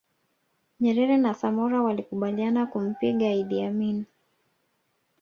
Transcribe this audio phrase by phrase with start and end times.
[0.79, 4.05] Nyerere na Samora walikubaliana kumpiga Idi Amin